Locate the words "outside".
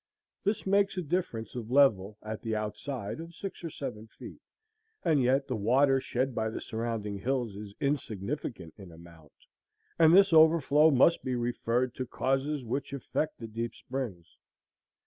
2.55-3.19